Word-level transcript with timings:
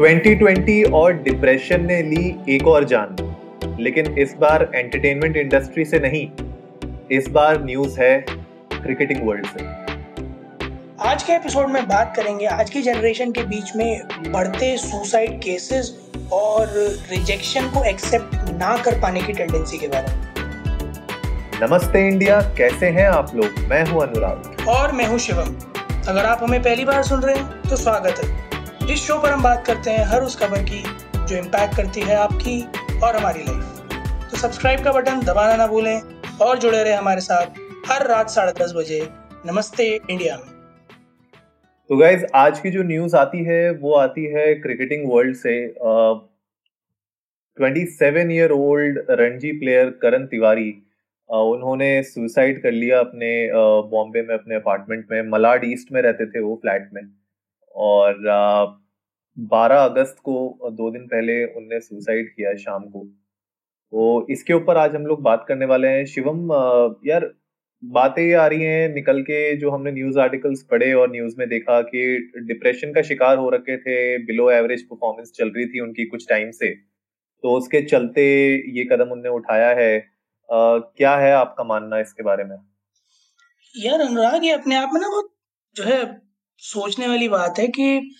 2020 0.00 0.84
और 0.92 1.12
डिप्रेशन 1.12 1.84
ने 1.86 2.02
ली 2.02 2.36
एक 2.48 2.66
और 2.66 2.84
जान। 2.84 3.16
लेकिन 3.80 4.18
इस 4.18 4.34
बार 4.40 4.70
एंटरटेनमेंट 4.74 5.36
इंडस्ट्री 5.36 5.84
से 5.84 5.98
नहीं 5.98 6.28
इस 7.10 7.28
बार 7.28 7.64
न्यूज़ 7.64 8.00
है 8.00 8.24
क्रिकेटिंग 8.72 9.28
वर्ल्ड 9.28 9.46
से। 9.46 9.64
आज 11.08 11.22
के 11.22 11.32
एपिसोड 11.32 11.68
में 11.68 11.88
बात 11.88 12.12
करेंगे 12.16 12.46
आज 12.46 12.70
की 12.70 12.82
जनरेशन 12.82 13.32
के 13.32 13.42
बीच 13.42 13.76
में 13.76 14.00
बढ़ते 14.28 14.76
सुसाइड 14.76 15.38
केसेस 15.42 15.94
और 16.32 16.66
रिजेक्शन 17.10 17.70
को 17.70 17.84
एक्सेप्ट 17.84 18.34
ना 18.34 18.76
कर 18.76 19.00
पाने 19.00 19.22
की 19.22 19.32
टेंडेंसी 19.32 19.78
के 19.78 19.88
बारे 19.88 20.16
में। 20.16 20.28
नमस्ते 21.62 22.08
इंडिया 22.08 22.40
कैसे 22.40 22.86
हैं 22.86 23.08
आप 23.08 23.34
लोग? 23.34 23.68
मैं 23.68 23.86
हूँ 23.86 24.02
अनुराग। 24.02 24.68
और 24.68 24.92
मैं 24.92 25.06
हूँ 25.06 25.18
शिवम। 25.18 25.56
अगर 26.08 26.24
आप 26.24 26.38
हमें 26.42 26.62
पहली 26.62 26.84
बार 26.84 27.02
सुन 27.02 27.20
रहे 27.20 27.36
हैं 27.36 27.62
तो 27.70 27.76
स्वागत 27.76 28.24
है। 28.24 28.49
इस 28.90 29.02
शो 29.06 29.16
पर 29.22 29.30
हम 29.30 29.42
बात 29.42 29.62
करते 29.66 29.90
हैं 29.90 30.04
हर 30.04 30.22
उस 30.22 30.34
खबर 30.38 30.62
की 30.62 30.78
जो 31.26 31.36
इम्पैक्ट 31.36 31.76
करती 31.76 32.00
है 32.00 32.14
आपकी 32.16 32.54
और 33.00 33.16
हमारी 33.16 33.42
लाइफ 33.42 34.30
तो 34.30 34.36
सब्सक्राइब 34.36 34.82
का 34.84 34.92
बटन 34.92 35.20
दबाना 35.20 35.56
ना 35.56 35.66
भूलें 35.66 36.00
और 36.42 36.58
जुड़े 36.58 36.82
रहे 36.82 36.92
हमारे 36.92 37.20
साथ 37.20 37.60
हर 37.90 38.06
रात 38.06 38.30
साढ़े 38.30 38.52
दस 38.60 38.72
बजे 38.76 38.98
नमस्ते 39.46 39.86
इंडिया 40.10 40.36
में। 40.36 40.48
तो 41.90 41.96
गाइज़ 41.96 42.24
आज 42.34 42.58
की 42.60 42.70
जो 42.70 42.82
न्यूज़ 42.82 43.16
आती 43.16 43.44
है, 43.44 43.70
वो 43.72 43.94
आती 43.94 44.24
है 44.24 44.54
क्रिकेटिंग 44.56 45.08
वर्ल्ड 45.12 45.36
से। 45.36 45.54
Twenty 47.58 47.84
seven 47.92 48.30
year 48.32 48.52
old 48.52 49.00
Ranji 49.10 49.52
player 49.60 49.98
Karan 50.02 50.26
Tiwari 50.26 50.70
उन्होंने 51.28 52.02
सुसाइड 52.02 52.62
कर 52.62 52.72
लिया 52.72 52.98
अपने 52.98 53.32
बॉम्बे 53.52 54.22
में, 54.22 54.34
अपने 54.34 54.54
अपार्टमेंट 54.56 55.06
में। 55.12 55.22
मलाड 55.30 55.64
ईस्ट 55.64 55.92
में 55.92 56.02
रहते 56.02 56.26
थे 56.26 56.40
वो 56.40 56.58
फ्लैट 56.62 56.90
में। 56.94 57.02
और 57.74 58.14
बारह 59.38 59.80
अगस्त 59.80 60.16
को 60.18 60.70
दो 60.72 60.90
दिन 60.90 61.06
पहले 61.06 61.44
उनने 61.46 61.80
सुसाइड 61.80 62.28
किया 62.28 62.54
शाम 62.56 62.84
को। 62.84 63.04
तो 63.92 64.26
इसके 64.30 64.52
ऊपर 64.52 64.76
आज 64.76 64.94
हम 64.94 65.06
लोग 65.06 65.22
बात 65.22 65.44
करने 65.48 65.66
वाले 65.66 65.88
हैं। 65.88 66.04
शिवम 66.06 66.48
यार 67.06 67.30
बातें 67.82 68.34
आ 68.34 68.46
रही 68.46 68.62
हैं 68.62 68.88
निकल 68.94 69.20
के 69.22 69.56
जो 69.56 69.70
हमने 69.70 69.92
न्यूज़ 69.92 70.18
आर्टिकल्स 70.18 70.62
पढ़े 70.70 70.92
और 70.92 71.10
न्यूज़ 71.12 71.34
में 71.38 71.48
देखा 71.48 71.80
कि 71.82 72.32
डिप्रेशन 72.46 72.92
का 72.92 73.02
शिकार 73.02 73.38
हो 73.38 73.48
रखे 73.50 73.76
थे 73.76 73.96
बिलो 74.24 74.50
एवरेज 74.50 74.82
परफॉर्मेंस 74.82 75.32
चल 75.36 75.50
रही 75.50 75.66
थी 75.66 75.80
उनकी 75.80 76.04
कुछ 76.04 76.26
टाइम 76.28 76.50
से। 76.50 76.74
तो 77.44 77.56
उसके 77.58 77.82
चलते 77.82 78.24
ये 78.70 78.84
कदम 78.84 79.12
उनने 79.12 79.28
उठाया 79.28 79.68
है। 79.74 79.96
आ, 79.96 80.78
क्या 80.78 81.16
है 81.16 81.32
आपका 81.32 81.64
मानना 81.64 82.00
इसके 82.00 82.22
बारे 82.22 82.44
में? 82.44 82.56
यार 83.74 84.00
अनुराग 84.00 84.44
ये 84.44 84.52
अपने 84.52 84.76
आप 84.76 84.90
में 84.94 85.00
ना 85.00 85.08
बहुत 85.08 85.30
जो 85.76 85.84
है 85.84 86.20
सोचने 86.62 87.08
वाली 87.08 87.28
बात 87.28 87.58
है 87.58 87.66
कि 87.68 88.10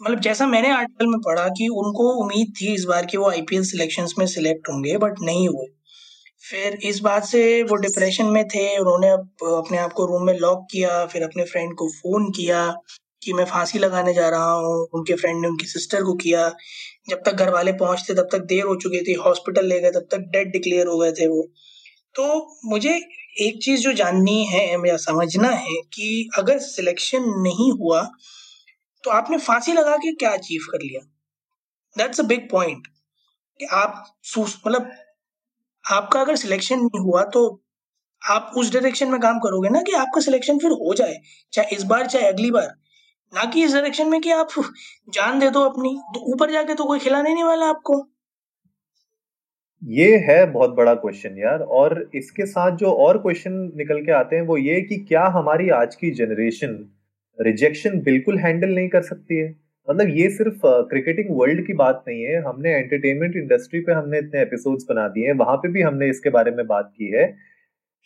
मतलब 0.00 0.20
जैसा 0.20 0.46
मैंने 0.46 0.70
आर्टिकल 0.70 1.06
में 1.06 1.20
पढ़ा 1.20 1.46
कि 1.48 1.68
उनको 1.68 2.04
उम्मीद 2.14 2.52
थी 2.60 2.74
इस 2.74 2.84
बार 2.84 3.06
कि 3.06 3.16
वो 3.16 3.30
आईपीएल 3.30 3.62
सिलेक्शंस 3.64 4.14
में 4.18 4.26
सिलेक्ट 4.26 4.68
होंगे 4.68 4.96
बट 4.98 5.20
नहीं 5.22 5.48
हुए। 5.48 5.66
फिर 6.50 6.78
इस 6.84 7.00
बात 7.00 7.24
से 7.24 7.62
वो 7.62 7.76
डिप्रेशन 7.76 8.26
में 8.26 8.46
थे, 8.48 8.78
उन्होंने 8.78 9.08
अपने 9.08 9.78
आप 9.78 9.92
को 9.92 10.06
रूम 10.06 10.26
में 10.26 10.38
लॉक 10.38 10.66
किया, 10.72 11.06
फिर 11.06 11.22
अपने 11.22 11.44
फ्रेंड 11.44 11.74
को 11.74 11.88
फ़ोन 11.88 12.30
किया 12.30 12.74
कि 13.22 13.32
मैं 13.32 13.44
फांसी 13.44 13.78
लगाने 13.78 14.14
जा 14.14 14.28
रहा 14.28 14.52
हूँ, 14.52 14.88
उनके 14.94 15.14
फ्रेंड 15.14 15.40
ने 15.42 15.48
उनकी 15.48 15.66
सिस्टर 15.66 16.02
को 16.02 16.14
किया। 16.14 16.48
जब 17.10 17.22
तक 17.26 17.32
घर 17.32 17.50
वाले 17.50 17.72
पहुँचते, 17.72 18.14
तब 18.14 18.28
तक 18.32 18.38
देर 18.44 18.64
हो 18.64 18.76
चुकी 18.76 19.00
थी 19.00 19.14
हॉस्पिटल 19.14 19.66
ले 19.66 19.80
गए, 19.80 19.90
तब 19.90 20.08
तक 20.10 20.18
डेड 20.32 20.52
डिक्लेयर 20.52 20.86
हो 20.86 20.98
गए 20.98 21.12
थे 21.12 21.26
वो। 21.28 21.42
तो 22.14 22.56
मुझे 22.64 22.94
एक 23.40 23.62
चीज़ 23.62 23.80
जो 23.80 23.92
जाननी 23.92 24.44
है 24.44 24.66
या 24.88 24.96
समझना 24.96 25.48
है 25.48 25.80
कि 25.92 26.30
अगर 26.38 26.58
सिलेक्शन 26.58 27.24
नहीं 27.42 27.72
हुआ 27.72 28.02
तो 29.04 29.10
आपने 29.10 29.38
फांसी 29.40 29.72
लगा 29.72 29.96
के 29.96 30.12
क्या 30.14 30.30
अचीव 30.32 30.60
कर 30.70 30.78
लिया? 30.80 31.00
दैट्स 31.96 32.20
अ 32.20 32.24
बिग 32.24 32.48
पॉइंट 32.50 32.86
कि 33.60 33.66
आप 33.66 34.04
मतलब 34.38 34.90
आपका 35.84 36.20
अगर 36.20 36.36
सिलेक्शन 36.36 36.78
नहीं 36.78 37.00
हुआ 37.02 37.22
तो 37.34 37.42
आप 38.22 38.52
उस 38.56 38.72
डायरेक्शन 38.72 39.08
में 39.08 39.20
काम 39.20 39.38
करोगे 39.38 39.68
ना 39.68 39.80
कि 39.82 39.92
आपका 39.94 40.20
सिलेक्शन 40.20 40.58
फिर 40.58 40.70
हो 40.72 40.94
जाए, 40.94 41.14
चाहे 41.52 41.76
इस 41.76 41.82
बार, 41.84 42.06
चाहे 42.06 42.26
अगली 42.26 42.50
बार। 42.50 42.68
ना 43.32 43.44
कि 43.44 43.64
इस 43.64 43.72
डायरेक्शन 43.72 44.08
में 44.08 44.20
कि 44.20 44.30
आप 44.32 44.48
जान 45.14 45.38
दे 45.38 45.50
दो 45.50 45.60
अपनी 45.62 45.94
तो 46.14 46.20
ऊपर 46.32 46.50
जाके 46.52 46.74
तो 46.74 46.84
कोई 46.84 46.98
खिलाने 46.98 47.32
नहीं 47.34 47.44
वाला 47.44 47.66
आपको। 47.68 47.96
ये 49.82 50.16
है 50.20 50.44
बहुत 50.52 50.70
बड़ा 50.72 50.94
क्वेश्चन 50.96 51.38
यार, 51.38 51.60
और 51.60 52.10
इसके 52.14 52.46
साथ 52.46 52.76
जो 52.76 52.92
और 52.98 53.18
क्वेश्चन 53.18 53.52
निकल 53.76 54.04
के 54.06 54.12
आते 54.12 54.36
हैं, 54.36 54.42
वो 54.44 54.56
ये 54.58 54.80
कि 54.82 54.96
क्या 55.04 55.24
हमारी 55.34 55.68
आज 55.72 55.94
की 55.94 56.10
जनरेशन 56.12 56.76
रिजेक्शन 57.40 58.00
बिल्कुल 58.02 58.38
हैंडल 58.38 58.68
नहीं 58.70 58.88
कर 58.88 59.02
सकती 59.02 59.36
है। 59.36 59.48
मतलब 59.88 60.08
ये 60.16 60.28
सिर्फ़ 60.30 60.60
क्रिकेटिंग 60.90 61.28
वर्ल्ड 61.38 61.66
की 61.66 61.72
बात 61.74 62.04
नहीं 62.08 62.22
है। 62.22 62.40
हमने 62.42 62.74
एंटरटेनमेंट 62.74 63.36
इंडस्ट्री 63.36 63.80
पे 63.80 63.92
हमने 63.92 64.18
इतने 64.18 64.40
एपिसोड्स 64.42 64.84
बना 64.88 65.06
दिए 65.08 65.26
हैं। 65.26 65.34
वहाँ 65.36 65.56
पे 65.56 65.68
भी 65.68 65.82
हमने 65.82 66.08
इसके 66.10 66.30
बारे 66.30 66.50
में 66.50 66.66
बात 66.66 66.92
की 66.96 67.06
है। 67.10 67.24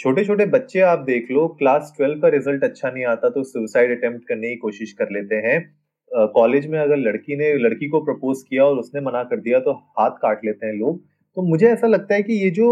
छोटे 0.00 0.24
छोटे 0.24 0.46
बच्चे 0.48 0.80
आप 0.82 0.98
देख 1.06 1.30
लो 1.30 1.46
क्लास 1.58 1.92
ट्वेल्व 1.96 2.20
का 2.20 2.28
रिज़ल्ट 2.28 2.64
अच्छा 2.64 2.90
नहीं 2.90 3.04
आता 3.06 3.28
तो 3.30 3.42
सुसाइड 3.44 3.90
अटेम्प्ट 3.96 4.26
करने 4.28 4.48
की 4.48 4.56
कोशिश 4.58 4.92
कर 4.92 5.10
लेते 5.12 5.36
हैं। 5.44 5.58
कॉलेज 6.34 6.66
में 6.66 6.78
अगर 6.78 6.96
लड़की 6.98 7.36
ने, 7.36 7.52
लड़की 7.58 7.88
को 7.88 8.00
प्रपोज 8.04 8.42
किया 8.48 8.64
और 8.64 8.78
उसने 8.78 9.00
मना 9.00 9.22
कर 9.24 9.40
दिया 9.40 9.60
तो 9.60 9.72
हाथ 9.98 10.18
काट 10.22 10.44
लेते 10.44 10.66
हैं 10.66 10.74
लोग। 10.74 11.00
तो 11.36 11.42
मुझे 11.42 11.66
ऐसा 11.68 11.86
लगता 11.86 12.14
है 12.14 12.22
कि 12.22 12.34
ये 12.34 12.50
जो 12.50 12.68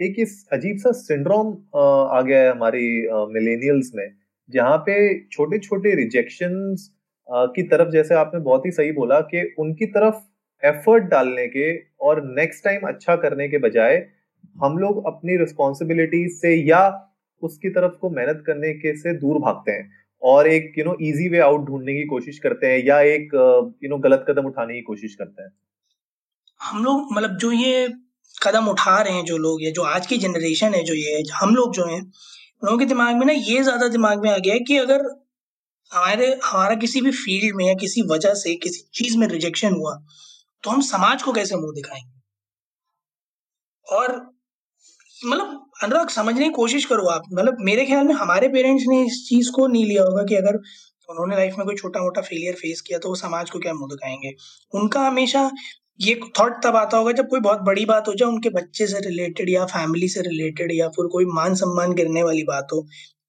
एक 0.00 0.14
इस 0.18 0.46
अजीब 0.52 0.76
सा 0.78 0.92
सिंड्रोम 0.94 1.48
आ 1.76 2.20
गया 2.20 2.40
है 2.40 2.50
हमारी 2.50 2.86
मिलेनियल्स 3.32 3.90
में। 3.94 4.06
जहाँ 4.50 4.76
पे 4.78 4.96
छोटे 5.32 5.58
छोटे 5.58 5.94
रिजेक्शन 5.94 6.76
की 7.28 7.62
तरफ़ 7.62 7.90
जैसे 7.90 8.14
आपने 8.14 8.40
बहुत 8.40 8.66
ही 8.66 8.70
सही 8.70 8.92
बोला 8.92 9.20
कि 9.30 9.42
उनकी 9.58 9.86
तरफ़ 9.86 10.14
एफर्ट 10.62 11.04
डालने 11.04 11.46
के 11.46 11.72
और 12.00 12.22
नेक्स्ट 12.26 12.64
टाइम 12.64 12.86
अच्छा 12.88 13.16
करने 13.16 13.48
के 13.48 13.58
बजाय 13.58 13.96
हम 14.56 14.78
लोग 14.78 15.06
अपनी 15.06 15.36
रिस्पॉन्सिबिलिटी 15.36 16.26
से 16.28 16.54
या 16.68 16.82
उसकी 17.42 17.70
तरफ़ 17.70 17.92
को 17.92 18.10
मेहनत 18.10 18.42
करने 18.46 18.72
के 18.74 18.96
से 18.96 19.14
दूर 19.18 19.38
भागते 19.38 19.72
हैं 19.72 19.90
और 20.22 20.48
एक 20.48 20.74
you 20.78 20.84
know 20.84 20.96
easy 21.00 21.28
way 21.28 21.38
out 21.38 21.66
ढूँढने 21.66 21.94
की 21.94 22.04
कोशिश 22.06 22.38
करते 22.38 22.66
हैं 22.66 22.84
या 22.86 23.00
एक 23.08 23.34
यू 23.84 23.88
नो 23.90 23.98
गलत 23.98 24.24
कदम 24.28 24.46
उठाने 24.46 24.74
की 24.74 24.82
कोशिश 24.82 25.14
करते 25.14 25.42
हैं। 25.42 25.50
हम 26.60 26.84
लोग 26.84 27.08
मतलब 27.12 27.36
जो 27.36 27.52
ये 27.52 27.88
कदम 28.34 28.68
उठा 28.68 29.00
रहे 29.02 29.14
हैं 29.14 29.24
जो 29.24 29.36
लोग, 29.38 29.62
ये 29.62 29.70
जो 29.70 29.82
आज 29.82 30.06
की 30.06 30.16
जनरेशन 30.16 30.74
है 30.74 30.82
जो 30.84 30.94
ये, 30.94 31.22
हम 31.34 31.54
लोग 31.54 31.74
जो 31.74 31.84
हैं 31.86 32.00
लोगों 32.64 32.78
के 32.78 32.84
दिमाग 32.86 33.16
में 33.16 33.26
ना 33.26 33.32
ये 33.34 33.62
ज़्यादा 33.62 33.88
दिमाग 33.88 34.22
में 34.22 34.30
आ 34.30 34.36
गया 34.38 34.54
है 34.54 34.60
कि 34.60 34.76
अगर 34.78 35.02
हमारे, 35.92 36.26
हमारा 36.44 36.74
किसी 36.76 37.00
भी 37.00 37.10
फ़ील्ड 37.12 37.56
में 37.56 37.66
या 37.66 37.74
किसी 37.80 38.02
वजह 38.10 38.34
से 38.36 38.54
किसी 38.64 38.82
चीज़ 38.94 39.18
में 39.18 39.26
रिजेक्शन 39.28 39.74
हुआ 39.74 39.94
तो 40.64 40.70
हम 40.70 40.80
समाज 40.84 41.22
को 41.22 41.32
कैसे 41.32 41.56
मुँह 41.56 41.72
दिखाएँगे? 41.76 42.12
और 43.86 44.12
मतलब 45.20 45.60
अनुराग, 45.82 46.08
समझने 46.10 46.44
की 46.44 46.50
कोशिश 46.52 46.84
करो 46.86 47.06
आप। 47.08 47.22
मतलब 47.32 47.56
मेरे 47.60 47.84
ख्याल 47.86 48.06
में 48.06 48.14
हमारे 48.14 48.48
पेरेंट्स 48.48 48.84
ने 48.88 49.02
इस 49.06 49.24
चीज़ 49.28 49.50
को 49.52 49.66
नहीं 49.68 49.84
लिया 49.86 50.02
होगा 50.04 50.22
कि 50.24 50.34
अगर 50.36 50.56
उन्होंने 51.08 51.36
लाइफ 51.36 51.54
में 51.58 51.66
कोई 51.66 51.76
छोटा 51.76 52.00
मोटा 52.02 52.20
फेलियर 52.22 52.54
फेस 52.54 52.80
किया 52.80 52.98
तो 52.98 53.08
वो 53.08 53.14
समाज 53.16 53.50
को 53.50 53.58
क्या 53.60 53.72
मुँह 53.74 53.88
दिखाएँगे? 53.90 54.32
उनका 54.74 55.00
हमेशा 55.06 55.50
ये 56.00 56.14
थॉट 56.38 56.52
तब 56.64 56.76
आता 56.76 56.96
होगा 56.96 57.12
जब 57.12 57.28
कोई 57.28 57.40
बहुत 57.40 57.60
बड़ी 57.62 57.84
बात 57.86 58.08
हो 58.08 58.14
जाए 58.14 58.28
उनके 58.28 58.48
बच्चे 58.50 58.86
से 58.86 59.00
रिलेटेड 59.00 59.50
या 59.50 59.64
फैमिली 59.66 60.08
से 60.08 60.20
रिलेटेड 60.22 60.72
या 60.72 60.88
फिर 60.88 61.06
कोई 61.08 61.24
मान 61.34 61.54
सम्मान 61.54 61.92
गिरने 61.94 62.22
वाली 62.22 62.42
बात 62.44 62.68
हो 62.72 62.80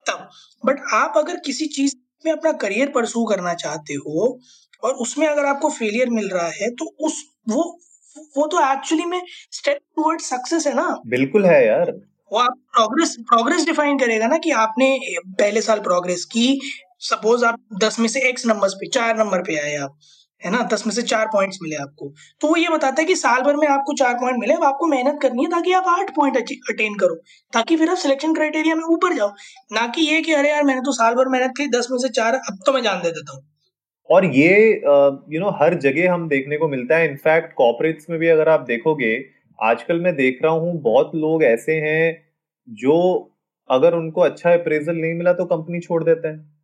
तब। 0.06 0.28
बट 0.64 0.80
आप 0.94 1.14
अगर 1.18 1.36
किसी 1.46 1.66
चीज़ 1.68 1.96
में 2.26 2.31
अपना 2.31 2.52
करियर 2.62 2.92
परसू 2.96 3.24
करना 3.26 3.53
चाहते 3.56 3.94
हो 3.96 4.40
और 4.84 4.94
उसमें 4.98 5.28
अगर 5.28 5.46
आपको 5.46 5.70
फेलियर 5.72 6.09
मिल 6.12 6.30
रहा 6.30 6.48
है 6.56 6.70
तो 6.74 6.86
उस 7.08 7.24
वो 7.50 7.64
वो 8.36 8.46
तो 8.48 8.59
एक्चुअली 8.72 9.06
में 9.06 9.22
स्टेप 9.52 9.78
टुवर्ड 9.96 10.22
सक्सेस 10.22 10.68
है 10.68 10.74
ना? 10.74 10.88
बिल्कुल 11.08 11.46
है 11.46 11.66
यार। 11.68 11.92
वो 12.32 12.38
आप 12.40 12.53
प्रोग्रेस 12.74 13.16
प्रोग्रेस 13.30 13.66
डिफाइन 13.66 13.97
करेगा 14.00 14.28
ना 14.28 14.38
कि 14.38 14.52
आपने 14.59 14.88
पहले 15.40 15.62
साल 15.62 15.80
प्रोग्रेस 15.82 16.24
की 16.26 16.47
सपोज़ 17.02 17.46
आप 17.46 17.59
दस 17.84 18.00
में 18.00 18.08
से 18.09 18.28
एक्स 18.30 18.46
नंबर 18.46 18.70
पे 18.76 18.88
चार 18.90 19.18
नंबर 19.18 19.42
पे 19.44 19.58
आए 19.59 19.76
आप। 19.78 19.97
है 20.41 20.52
ना? 20.52 20.61
दस 20.73 20.85
में 20.87 20.93
से 20.93 21.02
चार 21.03 21.26
पॉइंट्स 21.28 21.58
मिले 21.61 21.76
आपको। 21.78 22.11
तो 22.41 22.47
वो 22.47 22.55
ये 22.58 22.70
बताता 22.70 23.02
है 23.02 23.05
कि 23.08 23.16
साल 23.16 23.41
भर 23.41 23.55
में 23.55 23.67
आपको 23.67 23.93
चार 23.96 24.14
पॉइंट 24.16 24.40
मिले, 24.40 24.53
अब 24.53 24.64
आपको 24.64 24.87
मेहनत 24.87 25.20
करनी 25.22 25.43
है 25.43 25.49
ताकि 25.52 25.73
आप 25.73 25.85
आठ 25.90 26.16
पॉइंट 26.16 26.37
अटेन 26.37 26.96
करो, 26.96 27.16
ताकि 27.53 27.78
फिर 27.78 27.90
आप 27.90 27.97
सिलेक्शन 27.97 28.34
क्राइटेरिया 28.34 28.76
में 28.76 28.84
ऊपर 28.85 29.14
जाओ। 29.14 29.29
ना 29.73 29.87
कि 29.87 30.02
ये 30.03 30.22
कि 30.22 30.34
अरे 30.34 30.49
यार, 30.49 30.64
मैंने 30.64 30.82
तो 30.82 30.91
साल 30.93 31.16
भर 31.16 31.29
मेहनत 31.29 31.53
की, 31.58 31.67
दस 31.70 31.87
में 31.91 31.97
से 31.97 32.09
चार, 32.11 32.34
अब 32.35 32.59
तो 32.66 32.73
मैं 32.73 32.82
जान 32.84 32.97
दे 32.97 33.11
देता 33.11 33.35
हूँ। 33.35 33.43
और 34.09 34.26
ये 34.28 34.49
यू 35.29 35.40
नो 35.40 35.49
हर 35.61 35.73
जगह 35.79 36.11
हम 36.14 36.28
देखने 36.29 36.58
को 36.58 36.67
मिलता 36.67 36.97
है। 36.97 37.09
इनफैक्ट 37.09 37.53
कॉपरेट्स 37.53 38.09
में 38.09 38.20
भी 38.20 38.28
अगर 38.28 38.49
आप 38.49 38.66
देखोगे, 38.67 39.16
आजकल 39.59 39.99
मैं 39.99 40.16
देख 40.16 40.40
रहा 40.43 40.52
हूँ, 40.53 40.81
बहुत 40.81 41.11
लोग 41.16 41.43
ऐसे 41.43 41.76
हैं 41.81 42.26
जो 42.67 42.97
अगर 43.70 43.93
उनको 43.93 44.22
अच्छा 44.22 44.53
अप्रेजल 44.53 44.96
नहीं 44.96 45.14
मिला 45.14 45.34
तो 45.34 45.46
कंपनी 45.46 45.79
छोड़ 45.79 46.03
देते 46.03 46.28
हैं। 46.28 46.54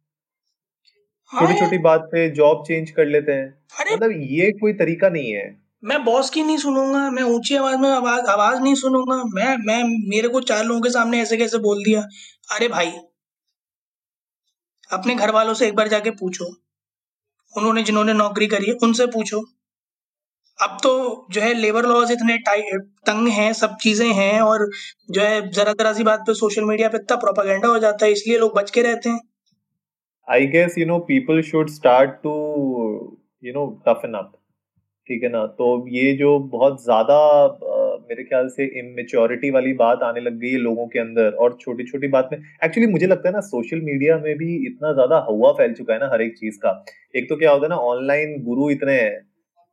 छोटी 1.31 1.53
छोटी 1.59 1.77
बात 1.77 2.01
पे 2.11 2.29
जॉब 2.29 2.63
चेंज 2.67 2.89
कर 2.91 3.05
लेते 3.05 3.31
हैं। 3.31 3.47
मतलब 3.93 4.11
ये 4.31 4.51
कोई 4.51 4.73
तरीका 4.73 5.09
नहीं 5.09 5.31
है। 5.31 5.45
मैं 5.83 6.03
बॉस 6.05 6.29
की 6.29 6.43
नहीं 6.43 6.57
सुनूँगा 6.57 7.09
मैं 7.11 7.23
ऊँची 7.25 7.55
आवाज़ 7.55 7.77
में 7.77 7.89
आवाज़ 7.89 8.25
आवाज़ 8.25 8.59
नहीं 8.61 8.75
सुनूँगा। 8.75 9.15
मैं 9.35 9.55
मैं 9.57 9.83
मेरे 10.09 10.27
को 10.27 10.41
चार 10.41 10.63
लोगों 10.65 10.81
के 10.81 10.89
सामने 10.89 11.21
ऐसे 11.21 11.37
कैसे 11.37 11.57
बोल 11.57 11.83
दिया? 11.83 12.01
अरे 12.55 12.67
भाई 12.67 12.91
अपने 14.89 15.15
घर 15.15 15.31
वालों 15.31 15.53
से 15.53 15.67
एक 15.67 15.75
बार 15.75 15.87
जाके 15.87 16.11
पूछो। 16.11 16.45
उन्होंने 17.53 17.83
जिन्होंने 17.83 18.13
नौकरी 18.13 18.47
करी 18.47 18.65
है 18.65 18.73
उनसे 18.83 19.05
पूछो। 19.07 19.41
अब 20.59 20.77
तो 20.83 20.91
जो 21.31 21.41
है 21.41 21.53
लेबर 21.53 21.85
लॉज 21.85 22.11
इतने 22.11 22.37
तंग 23.07 23.27
हैं 23.27 23.51
सब 23.53 23.75
चीज़ें 23.81 24.11
हैं 24.13 24.41
और 24.41 24.69
जो 25.11 25.21
है 25.21 25.49
जरा 25.51 25.73
जरा 25.73 25.93
सी 25.93 26.03
बात 26.03 26.19
पे 26.19 26.33
सोशल 26.33 26.63
मीडिया 26.63 26.89
पे 26.89 26.97
इतना 26.97 27.17
प्रोपागेंडा 27.17 27.67
हो 27.67 27.79
जाता 27.79 28.05
है 28.05 28.11
इसलिए 28.11 28.37
लोग 28.37 28.55
बच 28.57 28.71
के 28.71 28.81
रहते 28.81 29.09
हैं। 29.09 29.19
I 30.27 30.45
guess 30.47 30.77
you 30.77 30.85
know 30.85 30.97
people 31.07 31.41
should 31.43 31.69
start 31.69 32.11
to 32.23 32.31
you 33.43 33.53
know 33.53 33.65
toughen 33.87 34.13
up 34.15 34.31
ठीक 35.07 35.23
है 35.23 35.29
ना? 35.29 35.45
तो 35.47 35.87
ये 35.89 36.13
जो 36.17 36.37
बहुत 36.51 36.83
ज़्यादा 36.83 37.17
मेरे 38.09 38.23
ख्याल 38.23 38.47
से 38.49 38.65
इमेच्योरिटी 38.79 39.49
वाली 39.51 39.73
बात 39.75 40.03
आने 40.03 40.21
लग 40.21 40.37
गई 40.39 40.49
है 40.51 40.57
लोगों 40.59 40.85
के 40.87 40.99
अंदर 40.99 41.31
और 41.43 41.57
छोटी 41.61 41.83
छोटी 41.85 42.07
बात 42.09 42.29
में। 42.31 42.37
एक्चुअली 42.65 42.91
मुझे 42.91 43.07
लगता 43.07 43.29
है 43.29 43.33
ना 43.33 43.41
सोशल 43.47 43.81
मीडिया 43.83 44.17
में 44.19 44.35
भी 44.37 44.55
इतना 44.67 44.91
ज़्यादा 44.93 45.17
हवा 45.29 45.51
फैल 45.57 45.73
चुका 45.73 45.93
है 45.93 45.99
ना 45.99 46.09
हर 46.13 46.21
एक 46.21 46.37
चीज़ 46.37 46.57
का। 46.59 46.73
एक 47.15 47.29
तो 47.29 47.35
क्या 47.35 47.51
होता 47.51 47.65
है 47.65 47.69
ना 47.69 47.77
ऑनलाइन 47.89 48.37
गुरु 48.43 48.69
इतने 48.71 48.93
हैं। 48.93 49.19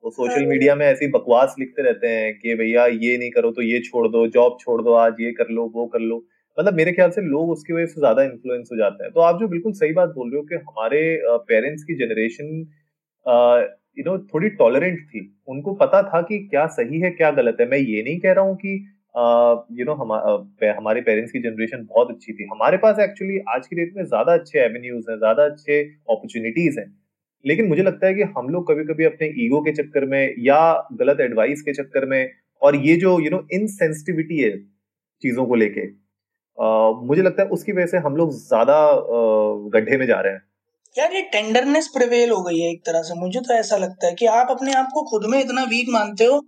वो 0.04 0.10
सोशल 0.10 0.46
मीडिया 0.46 0.74
में 0.74 0.86
ऐसी 0.86 1.08
बकवास 1.10 1.54
लिखते 1.58 1.82
रहते 1.82 2.08
हैं 2.08 2.32
कि 2.38 2.54
भैया 2.54 2.86
ये 2.86 3.16
नहीं 3.18 3.30
करो 3.30 3.50
तो 3.52 3.62
ये 3.62 3.80
छोड़ 3.82 4.06
दो 4.08 4.26
जॉब 4.34 4.56
छोड़ 4.60 4.80
दो 4.82 4.92
आज 4.96 5.20
ये 5.20 5.32
कर 5.32 5.48
लो 5.50 5.70
वो 5.74 5.86
कर 5.86 6.00
लो। 6.00 6.18
मतलब 6.58 6.74
मेरे 6.74 6.92
ख्याल 6.92 7.10
से 7.10 7.20
लोग 7.22 7.50
उसकी 7.50 7.72
वजह 7.72 7.86
से 7.86 8.00
ज़्यादा 8.00 8.22
इन्फ्लुएंस 8.24 8.68
हो 8.72 8.76
जाते 8.76 9.04
हैं। 9.04 9.12
तो 9.12 9.20
आप 9.22 9.38
जो 9.40 9.48
बिल्कुल 9.48 9.72
सही 9.74 9.92
बात 9.94 10.08
बोल 10.14 10.30
रहे 10.30 10.38
हो 10.38 10.44
कि 10.44 10.54
हमारे 10.56 11.00
पेरेंट्स 11.48 11.84
की 11.84 11.94
जनरेशन 11.96 12.54
यू 13.98 14.04
नो 14.04 14.18
थोड़ी 14.26 14.48
टॉलरेंट 14.56 15.00
थी। 15.04 15.20
उनको 15.48 15.74
पता 15.76 16.02
था 16.04 16.20
कि 16.22 16.38
क्या 16.40 16.66
सही 16.68 17.00
है, 17.00 17.10
क्या 17.12 17.30
गलत 17.32 17.56
है। 17.60 17.68
मैं 17.68 17.78
ये 17.78 18.02
नहीं 18.02 18.18
कह 18.20 18.32
रहा 18.32 18.44
हूँ 18.44 18.56
कि 18.56 18.74
यू 19.78 19.84
नो 19.84 19.94
हमारे 19.94 21.00
पेरेंट्स 21.02 21.32
की 21.32 21.38
जनरेशन 21.40 21.84
बहुत 21.86 22.10
अच्छी 22.10 22.32
थी। 22.32 22.46
हमारे 22.52 22.76
पास 22.78 22.98
एक्चुअली 23.00 23.38
आज 23.54 23.66
की 23.66 23.76
डेट 23.76 23.92
में 23.96 24.04
ज़्यादा 24.04 24.32
अच्छे 24.34 24.58
एवेन्यूज 24.60 25.04
हैं, 25.10 25.16
ज़्यादा 25.18 25.44
अच्छे 25.44 25.80
अपॉर्चुनिटीज़ 25.82 26.78
हैं। 26.80 26.86
लेकिन 27.44 27.68
मुझे 27.68 27.82
लगता 27.82 28.06
है 28.06 28.14
कि 28.14 28.22
हम 28.36 28.48
लोग 28.50 28.66
कभी 28.68 28.84
कभी 28.84 29.04
अपने 29.04 29.26
ईगो 29.44 29.60
के 29.62 29.72
चक्कर 29.72 30.04
में 30.06 30.34
या 30.40 30.60
गलत 31.00 31.20
एडवाइस 31.20 31.62
के 31.62 31.72
चक्कर 31.74 32.06
में 32.06 32.30
और 32.62 32.76
ये 32.86 32.96
जो 32.96 33.18
यू 33.20 33.30
नो 33.30 33.46
इनसेंसिटिविटी 33.52 34.38
है 34.38 34.50
चीज़ों 35.22 35.46
को 35.46 35.54
लेके 35.54 35.86
मुझे 36.58 37.22
लगता 37.22 37.42
है 37.42 37.48
उसकी 37.50 37.72
वजह 37.72 37.86
से 37.86 37.98
हम 38.04 38.16
लोग 38.16 38.30
ज़्यादा 38.36 38.78
गड्ढे 39.74 39.96
में 39.96 40.06
जा 40.06 40.20
रहे 40.20 40.32
हैं। 40.32 40.42
यार, 40.96 41.12
ये 41.12 41.20
टेंडरनेस 41.32 41.86
प्रिवेल 41.94 42.30
हो 42.30 42.40
गई 42.42 42.58
है 42.58 42.70
एक 42.70 42.80
तरह 42.86 43.02
से। 43.02 43.14
मुझे 43.16 43.40
तो 43.40 43.54
ऐसा 43.54 43.76
लगता 43.76 44.06
है 44.06 44.14
कि 44.14 44.26
आप 44.28 44.50
अपने 44.50 44.72
आप 44.74 44.88
को 44.94 45.02
खुद 45.10 45.24
में 45.30 45.38
इतना 45.40 45.64
वीक 45.66 45.88
मानते 45.92 46.24
हो 46.24 46.40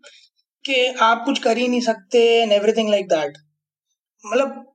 कि 0.65 0.87
आप 1.03 1.23
कुछ 1.27 1.39
कर 1.39 1.57
ही 1.57 1.69
नहीं 1.69 1.81
सकते 1.81 2.25
एंड 2.35 2.53
एवरीथिंग 2.53 2.91
लाइक 2.91 3.09
दैट 3.09 3.39
मतलब 4.25 4.67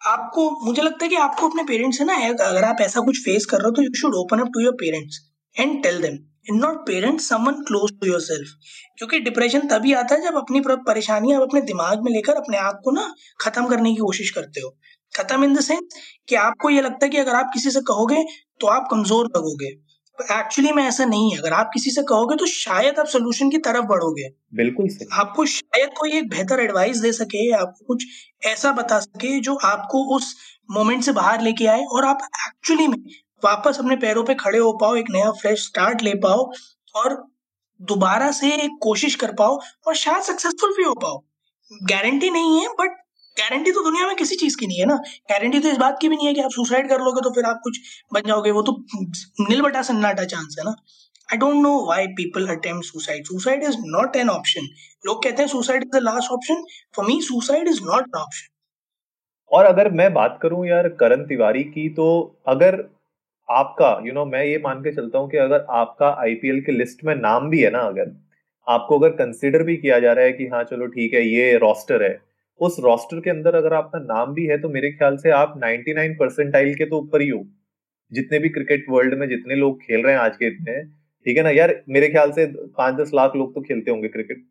आपको, 0.00 0.50
मुझे 0.64 0.82
लगता 0.82 1.04
है 1.04 1.08
कि 1.08 1.16
आपको 1.18 1.48
अपने 1.48 1.62
पेरेंट्स 1.64 1.98
से 1.98 2.04
ना, 2.04 2.14
अगर 2.44 2.64
आप 2.64 2.80
ऐसा 2.80 3.00
कुछ 3.00 3.18
फेस 3.24 3.46
कर 3.46 3.58
रहे 3.58 3.66
हो 3.66 3.72
तो 3.72 3.82
you 3.82 3.90
should 4.00 4.14
open 4.16 4.40
up 4.40 4.50
to 4.54 4.60
your 4.60 4.74
parents 4.80 5.20
and 5.56 5.82
tell 5.82 6.00
them 6.02 6.18
in 6.46 6.56
not 6.56 6.86
parents 6.86 7.28
someone 7.28 7.62
close 7.62 7.92
to 8.00 8.06
yourself 8.20 8.48
क्योंकि 8.98 9.18
डिप्रेशन 9.20 9.66
तभी 9.68 9.92
आता 9.94 10.14
है 10.14 10.22
जब 10.22 10.36
अपनी 10.36 10.60
परेशानी 10.66 11.32
आप 11.32 11.42
अपने 11.42 11.60
दिमाग 11.62 12.02
में 12.04 12.12
लेकर 12.12 12.36
अपने 12.36 12.58
आप 12.58 12.80
को 12.84 12.90
ना 12.90 13.12
खत्म 13.40 13.66
करने 13.68 13.92
की 13.92 14.00
कोशिश 14.00 14.30
करते 14.30 14.60
हो। 14.60 14.76
खत्म 15.12 15.44
इन 15.44 15.54
द 15.54 15.60
सेंस 15.62 15.98
कि 16.28 16.34
आपको 16.36 16.70
ये 16.70 16.80
लगता 16.82 17.04
है 17.04 17.10
कि 17.10 17.18
अगर 17.18 17.34
आप 17.34 17.50
किसी 17.54 17.70
से 17.70 17.80
कहोगे 17.88 18.24
तो 18.60 18.66
आप 18.68 18.88
कमज़ोर 18.90 19.26
लगोगे। 19.26 19.74
एक्चुअली 20.18 20.72
में 20.72 20.82
ऐसा 20.82 21.04
नहीं 21.04 21.30
है। 21.32 21.38
अगर 21.38 21.52
आप 21.52 21.70
किसी 21.74 21.90
से 21.90 22.02
कहोगे 22.02 22.36
तो 22.36 22.46
शायद 22.46 22.98
आप 22.98 23.06
सोल्यूशन 23.06 23.50
की 23.50 23.58
तरफ़ 23.60 23.84
बढ़ोगे। 23.86 24.28
बिल्कुल 24.56 24.88
सही। 24.88 25.06
आपको 25.12 25.44
शायद 25.46 25.90
कोई 25.98 26.12
एक 26.12 26.28
बेहतर 26.30 26.60
एडवाइस 26.60 26.98
दे 26.98 27.12
सके 27.12 27.50
आपको 27.54 27.84
कुछ 27.86 28.04
ऐसा 28.46 28.72
बता 28.72 28.98
सके 29.00 29.38
जो 29.40 29.54
आपको 29.64 30.04
उस 30.16 30.34
मोमेंट 30.70 31.02
से 31.02 31.12
बाहर 31.12 31.42
लेके 31.42 31.66
आए 31.66 31.84
और 31.86 32.04
आप 32.04 32.28
एक्चुअली 32.38 32.86
में 32.88 32.96
वापस 33.42 33.78
अपने 33.78 33.96
पैरों 33.96 34.24
पे 34.24 34.34
खड़े 34.36 34.58
हो 34.58 34.72
पाओ, 34.72 34.94
एक 34.96 35.10
नया 35.10 35.30
फ्रेश 35.32 35.64
स्टार्ट 35.64 36.02
ले 36.02 36.14
पाओ 36.22 36.50
और 36.94 37.16
दोबारा 37.80 38.30
से 38.32 38.52
एक 38.54 38.78
कोशिश 38.82 39.14
कर 39.14 39.32
पाओ 39.38 39.58
और 39.86 39.94
शायद 39.96 40.22
सक्सेसफुल 40.24 40.72
भी 40.76 40.84
हो 40.84 40.94
पाओ। 41.02 41.22
गारंटी 41.90 42.30
नहीं 42.30 42.60
है 42.60 42.68
बट 42.78 42.90
गारंटी 43.36 43.72
तो 43.72 43.82
दुनिया 43.84 44.06
में 44.06 44.14
किसी 44.16 44.36
चीज़ 44.36 44.56
की 44.56 44.66
नहीं 44.66 44.78
है 44.78 44.86
ना। 44.86 44.96
गारंटी 45.30 45.58
तो 45.60 45.68
इस 45.68 45.76
बात 45.78 45.98
की 46.00 46.08
भी 46.08 46.16
नहीं 46.16 46.26
है 46.26 46.34
कि 46.34 46.40
आप 46.40 46.50
सुसाइड 46.50 46.88
कर 46.88 47.00
लोगे 47.00 47.20
तो 47.20 47.30
फिर 47.34 47.44
आप 47.44 47.60
कुछ 47.64 47.80
बन 48.14 48.22
जाओगे। 48.26 48.50
वो 48.50 48.62
तो 48.62 48.76
नील 49.40 49.62
बटा 49.62 49.82
सन्नाटा 49.82 50.24
चांस 50.24 50.56
है 50.58 50.64
ना। 50.64 50.74
I 51.28 51.36
don't 51.38 51.62
know 51.62 51.74
why 51.86 52.06
people 52.16 52.46
attempt 52.48 52.86
suicide 52.86 53.24
suicide 53.26 53.62
is 53.64 53.76
not 53.86 54.16
an 54.16 54.28
option 54.30 54.68
लोग 55.06 55.22
कहते 55.24 55.42
हैं 55.42 55.48
suicide 55.50 55.82
is 55.82 55.90
the 55.90 56.02
last 56.02 56.32
option 56.32 56.64
for 56.96 57.06
me 57.06 57.20
suicide 57.22 57.68
is 57.68 57.80
not 57.84 58.04
an 58.04 58.20
option 58.20 58.48
और 59.50 59.64
अगर 59.64 59.90
मैं 59.92 60.12
बात 60.14 60.38
करूँ 60.42 60.66
यार 60.66 60.88
करण 61.00 61.24
तिवारी 61.26 61.62
की 61.64 61.88
तो 61.94 62.06
अगर 62.48 62.76
आपका 63.48 63.90
यू 63.90 64.04
you 64.04 64.14
नो 64.14 64.20
know, 64.20 64.32
मैं 64.32 64.44
ये 64.44 64.58
मान 64.58 64.80
के 64.80 64.92
चलता 64.92 65.18
हूँ 65.18 65.30
कि 65.30 65.36
अगर 65.36 65.66
आपका 65.70 66.08
आईपीएल 66.20 66.60
के 66.60 66.72
लिस्ट 66.72 67.04
में 67.04 67.14
नाम 67.14 67.48
भी 67.50 67.62
है 67.62 67.70
ना 67.70 67.78
अगर 67.78 68.14
आपको 68.66 68.98
अगर 68.98 69.10
कंसिडर 69.16 69.62
भी 69.62 69.76
किया 69.76 69.98
जा 69.98 70.12
रहा 70.12 70.24
है 70.24 70.32
कि 70.32 70.46
हाँ 70.46 70.62
चलो 70.64 70.86
ठीक 70.86 71.14
है 71.14 71.26
ये 71.26 71.56
रोस्टर 71.58 72.02
है 72.02 72.18
उस 72.60 72.76
रोस्टर 72.80 73.20
के 73.20 73.30
अंदर 73.30 73.54
अगर 73.54 73.74
आपका 73.74 73.98
नाम 73.98 74.32
भी 74.34 74.46
है 74.46 74.58
तो 74.58 74.68
मेरे 74.68 74.90
ख्याल 74.92 75.16
से 75.16 75.30
आप 75.30 75.54
99 75.64 76.14
परसेंटाइल 76.20 76.74
के 76.74 76.86
तो 76.86 76.98
ऊपर 76.98 77.20
ही 77.20 77.28
हो। 77.28 77.44
जितने 78.12 78.38
भी 78.38 78.48
क्रिकेट 78.48 78.84
वर्ल्ड 78.90 79.14
में 79.14 79.28
जितने 79.28 79.54
लोग 79.54 79.80
खेल 79.82 80.02
रहे 80.02 80.14
हैं 80.14 80.20
आज 80.20 80.36
के 80.36 80.46
इतने 80.46 80.82
ठीक 80.82 81.36
है 81.36 81.42
ना? 81.42 81.50
यार 81.50 81.74
मेरे 81.88 82.08
ख्याल 82.08 82.30
से 82.32 82.46
पाँच 82.78 82.94
दस 82.94 83.10
लाख 83.14 83.36
लोग 83.36 83.54
तो 83.54 83.60
खेलते 83.60 83.90
होंगे 83.90 84.08
क्रिकेट 84.08 84.44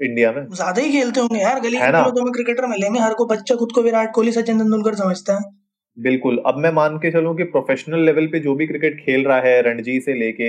इंडिया 0.00 0.32
में। 0.32 0.46
ज़्यादा 0.50 0.82
ही 0.82 0.92
खेलते 0.92 1.20
होंगे। 1.20 1.40
यार 1.40 1.60
गली 1.60 1.78
तो 1.78 2.24
में 2.24 2.32
क्रिकेटर 2.32 2.66
मिलेंगे 2.66 3.00
हर 3.00 3.14
को 3.14 3.26
बच्चा 3.26 3.54
खुद 3.54 3.72
को 3.72 3.82
विराट 3.82 4.12
कोहली 4.14 4.32
सचिन 4.32 4.58
तेंदुलकर 4.58 4.94
समझता 4.94 5.34
है। 5.34 5.55
बिल्कुल। 5.98 6.38
अब 6.46 6.56
मैं 6.58 6.70
मान 6.72 6.96
के 6.98 7.10
चलूँ 7.10 7.34
कि 7.36 7.44
प्रोफेशनल 7.44 8.00
लेवल 8.00 8.26
पे 8.26 8.38
जो 8.40 8.54
भी 8.54 8.66
क्रिकेट 8.66 8.98
खेल 9.00 9.24
रहा 9.24 9.38
है, 9.40 9.60
रणजी 9.62 9.98
से 10.00 10.14
लेके 10.14 10.48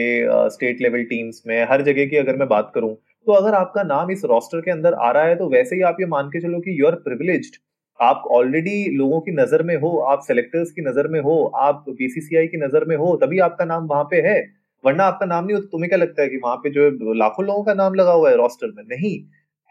स्टेट 0.49 0.81
लेवल 0.81 1.03
टीम्स 1.03 1.41
में, 1.47 1.63
हर 1.69 1.81
जगह 1.81 2.05
की 2.05 2.17
अगर 2.17 2.35
मैं 2.37 2.47
बात 2.47 2.71
करूँ 2.75 2.93
तो 3.27 3.33
अगर 3.33 3.53
आपका 3.55 3.83
नाम 3.83 4.11
इस 4.11 4.23
रोस्टर 4.25 4.61
के 4.61 4.71
अंदर 4.71 4.93
आ 4.95 5.11
रहा 5.11 5.23
है 5.23 5.35
तो 5.35 5.47
वैसे 5.49 5.75
ही 5.75 5.81
आप 5.83 5.97
ये 5.99 6.05
मान 6.07 6.27
के 6.29 6.39
चलो 6.41 6.59
कि 6.59 6.79
यू 6.79 6.87
आर 6.87 6.95
प्रिविलेज 7.05 7.51
आप 7.99 8.23
ऑलरेडी 8.31 8.83
लोगों 8.97 9.19
की 9.21 9.31
नज़र 9.33 9.63
में 9.63 9.75
हो, 9.75 9.97
आप 9.99 10.21
सेलेक्टर्स 10.23 10.71
की 10.71 10.81
नज़र 10.81 11.07
में 11.07 11.19
हो, 11.21 11.43
आप 11.57 11.85
बीसीसीआई 11.89 12.47
की 12.47 12.57
नज़र 12.57 12.85
में 12.85 12.95
हो, 12.97 13.15
तभी 13.17 13.39
आपका 13.39 13.65
नाम 13.65 13.85
वहाँ 13.87 14.03
पे 14.11 14.21
है। 14.21 14.39
वरना 14.83 15.03
आपका 15.05 15.25
नाम 15.25 15.45
नहीं 15.45 15.55
हो 15.55 15.61
तो 15.61 15.67
तुम्हें 15.67 15.89
क्या 15.89 15.97
लगता 15.99 16.21
है 16.21 16.27
कि 16.29 16.37
वहाँ 16.37 16.55
पे 16.57 16.69
जो 16.69 17.13
लाखों 17.15 17.45
लोगों 17.45 17.63
का 17.63 17.73
नाम 17.75 17.93
लगा 17.95 18.11
हुआ 18.11 18.29
है 18.29 18.35
रोस्टर 18.37 18.67
में? 18.67 18.83
नहीं। 18.85 19.17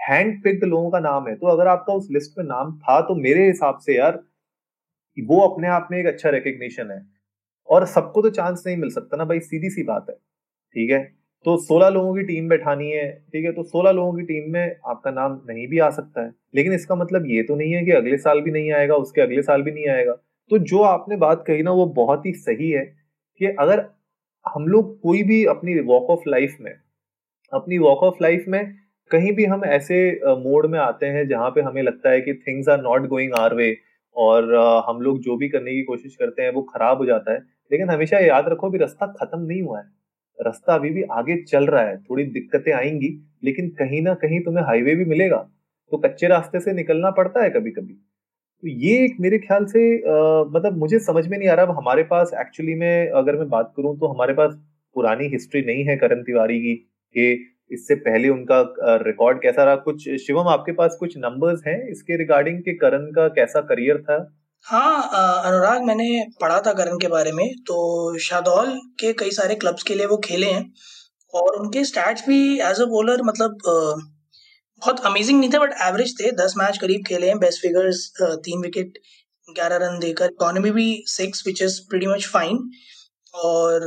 हैंड 0.00 0.43
पिक्ड 0.44 0.64
लोगों 0.64 0.90
का 0.90 0.99
नाम 1.00 1.28
है। 1.28 1.34
तो 1.37 1.46
अगर 1.49 1.69
आपका 1.69 1.93
उस 1.94 2.08
लिस्ट 2.12 2.38
में 2.38 2.44
नाम 2.46 2.73
था 2.78 3.00
तो 3.02 3.14
मेरे 3.17 3.46
हिसाब 3.46 3.78
से 3.81 3.96
यार 3.96 4.20
वो 5.22 5.40
अपने 5.40 5.68
आप 5.68 5.88
में 5.90 5.98
एक 5.98 6.06
अच्छा 6.06 6.30
रिकग्निशन 6.30 6.90
है। 6.90 7.06
और 7.68 7.86
सबको 7.86 8.22
तो 8.22 8.30
चांस 8.30 8.62
नहीं 8.66 8.76
मिल 8.76 8.90
सकता 8.90 9.16
ना 9.16 9.24
भाई, 9.24 9.40
सीधी 9.40 9.70
सी 9.70 9.82
बात 9.82 10.06
है। 10.10 10.16
ठीक 10.74 10.90
है? 10.90 11.16
तो 11.44 11.56
16 11.56 11.88
लोगों 11.88 12.14
की 12.14 12.23
टीम 12.23 12.49
बैठानी 12.49 12.90
है, 12.90 13.25
ठीक 13.32 13.44
है? 13.44 13.52
तो 13.52 13.62
16 13.62 13.90
लोगों 13.90 14.12
की 14.14 14.23
टीम 14.23 14.52
में 14.52 14.76
आपका 14.87 15.11
नाम 15.11 15.40
नहीं 15.49 15.68
भी 15.68 15.78
आ 15.78 15.90
सकता 15.90 16.25
है। 16.25 16.32
लेकिन 16.54 16.73
इसका 16.73 16.94
मतलब 16.94 17.26
ये 17.26 17.42
तो 17.42 17.56
नहीं 17.56 17.73
है 17.73 17.85
कि 17.85 17.90
अगले 17.90 18.18
साल 18.18 18.40
भी 18.40 18.50
नहीं 18.50 18.73
आएगा, 18.73 18.94
उसके 18.94 19.20
अगले 19.20 19.42
साल 19.42 19.62
भी 19.62 19.70
नहीं 19.70 19.88
आएगा। 19.88 20.12
तो 20.50 20.58
जो 20.58 20.82
आपने 20.82 21.16
बात 21.16 21.44
कही 21.46 21.62
ना, 21.62 21.70
वो 21.70 21.87
बहुत 21.87 22.26
ही 22.26 22.32
सही 22.32 22.70
है 22.70 22.96
कि 23.38 23.46
अगर 23.46 23.87
हम 24.46 24.68
लोग 24.68 25.00
कोई 25.00 25.23
भी 25.23 25.44
अपनी 25.44 25.80
वॉक 25.80 26.11
ऑफ़ 26.11 26.28
लाइफ 26.28 26.56
में, 26.61 26.75
अपनी 27.52 27.78
वॉक 27.78 27.99
ऑफ़ 27.99 28.14
लाइफ 28.23 28.44
में 28.49 28.75
कहीं 29.11 29.32
भी 29.32 29.44
हम 29.44 29.64
ऐसे 29.64 30.20
मोड 30.25 30.66
में 30.66 30.78
आते 30.78 31.06
हैं 31.06 31.28
जहाँ 31.28 31.50
पे 31.50 31.61
हमें 31.61 31.82
लगता 31.82 32.11
है 32.11 32.20
कि 32.20 32.35
things 32.35 32.68
are 32.68 32.82
not 32.82 33.06
going 33.06 33.32
our 33.35 33.54
way 33.54 33.76
और 34.16 34.54
हम 34.88 35.00
लोग 35.00 35.18
जो 35.20 35.37
भी 35.37 35.49
करने 35.49 35.73
की 35.73 35.82
कोशिश 35.85 36.16
करते 36.16 36.42
हैं 36.42 36.52
वो 36.52 36.62
खराब 36.64 36.99
हो 36.99 37.06
जाता 37.06 37.32
है। 37.32 37.38
लेकिन 37.70 37.90
हमेशा 37.90 38.18
याद 38.20 38.49
रखो 38.49 38.70
भी 38.70 38.78
रास्ता 38.78 39.06
खत्म 39.14 39.40
नहीं 39.42 39.62
हुआ 39.62 39.78
है। 39.78 39.85
रास्ता 40.38 40.75
अभी 40.75 40.90
भी 40.90 41.02
आगे 41.12 41.37
चल 41.44 41.66
रहा 41.66 41.82
है 41.82 41.96
थोड़ी 42.00 42.25
दिक्कतें 42.26 42.73
आएँगी 42.75 43.08
लेकिन 43.44 43.68
कहीं 43.78 44.02
ना 44.02 44.14
कहीं 44.16 44.40
तुम्हें 44.40 44.64
हाईवे 44.64 44.94
भी 44.94 45.04
मिलेगा। 45.06 45.37
तो 45.92 45.99
कच्चे 45.99 46.28
रास्ते 46.28 46.61
से 46.61 46.73
निकलना 46.73 47.11
पड़ता 47.12 47.42
है 47.42 47.50
कभी 47.50 47.70
कभी 47.70 47.94
तो 48.62 48.68
ये 48.68 48.92
एक 49.04 49.16
मेरे 49.20 49.38
ख्याल 49.38 49.64
से 49.66 49.80
आ, 49.99 50.44
मतलब 50.46 50.76
मुझे 50.78 50.99
समझ 51.00 51.26
में 51.28 51.37
नहीं 51.38 51.49
आ 51.49 51.54
रहा। 51.54 51.66
अब 51.66 51.76
हमारे 51.76 52.02
पास 52.04 52.30
एक्चुअली 52.40 52.75
में 52.75 53.11
अगर 53.12 53.37
मैं 53.37 53.49
बात 53.50 53.73
करूँ 53.76 53.99
तो 53.99 54.06
हमारे 54.06 54.35
पास 54.35 54.54
पुरानी 54.96 55.26
हिस्ट्री 55.28 55.62
नहीं 55.62 55.85
है 55.85 55.96
करण 55.96 56.23
तिवारी 56.23 56.58
की 56.61 56.75
कि 57.14 57.35
इससे 57.70 57.94
पहले 58.02 58.28
उनका 58.28 58.61
रिकॉर्ड 59.02 59.38
कैसा 59.42 59.64
रहा? 59.64 59.76
कुछ, 59.76 60.08
शिवम, 60.20 60.49
आपके 60.49 60.73
पास 60.75 60.96
कुछ 61.00 61.16
नंबर्स 61.18 61.62
हैं 61.66 61.78
इसके 61.90 62.16
रिगार्डिंग 62.18 62.58
कि 62.61 62.75
करण 62.76 63.06
का 63.12 63.28
कैसा 63.35 63.61
करियर 63.68 64.02
था? 64.02 64.18
हाँ 64.64 65.42
अनुराग, 65.44 65.82
मैंने 65.85 66.25
पढ़ा 66.40 66.61
था 66.61 66.73
करण 66.75 66.99
के 66.99 67.08
बारे 67.08 67.32
में 67.32 67.46
तो 67.66 68.18
शादौल 68.20 68.78
के 69.00 69.12
कई 69.14 69.30
सारे 69.32 69.54
क्लब्स 69.56 69.82
के 69.82 69.94
लिए 69.94 70.06
वो 70.06 70.16
खेले 70.25 70.46
हैं, 70.49 70.64
और 71.35 71.56
उनके 71.56 71.85
स्टैट्स 71.85 72.28
भी 72.28 72.38
एज 72.61 72.80
अ 72.80 72.85
बॉलर 72.90 73.23
मतलब 73.25 73.58
बहुत 74.82 75.00
अमेजिंग 75.06 75.38
नहीं 75.40 75.50
थे 75.50 75.58
बट 75.58 75.73
एवरेज 75.82 76.14
थे। 76.20 76.30
दस 76.37 76.54
मैच 76.58 76.78
करीब 76.78 77.04
खेले 77.06 77.26
हैं 77.26 77.38
बेस्ट 77.38 77.62
फिगर्स 77.62 78.11
तीन 78.20 78.61
विकेट 78.62 78.99
ग्यारह 79.49 79.76
रन 79.78 79.99
देकर। 79.99 80.26
इकोनॉमी 80.26 80.70
भी 80.73 80.88
six 81.08 81.42
which 81.46 81.62
is 81.62 81.80
pretty 81.90 82.06
much 82.06 82.26
fine 82.32 82.58
और 83.35 83.87